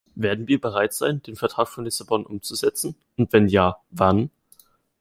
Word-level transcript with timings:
Werden 0.15 0.47
wir 0.47 0.59
bereit 0.59 0.93
sein, 0.95 1.21
den 1.21 1.35
Vertrag 1.35 1.67
von 1.69 1.83
Lissabon 1.85 2.25
umzusetzen, 2.25 2.95
und 3.17 3.31
wenn 3.33 3.47
ja, 3.47 3.77
wann? 3.91 4.31